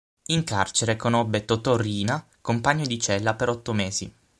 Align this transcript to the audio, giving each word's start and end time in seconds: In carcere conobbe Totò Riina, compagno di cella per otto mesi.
In 0.31 0.43
carcere 0.43 0.95
conobbe 0.95 1.45
Totò 1.45 1.77
Riina, 1.77 2.25
compagno 2.41 2.87
di 2.87 2.99
cella 2.99 3.35
per 3.35 3.49
otto 3.49 3.71
mesi. 3.71 4.11